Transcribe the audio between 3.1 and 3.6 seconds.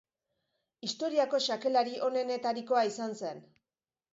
zen.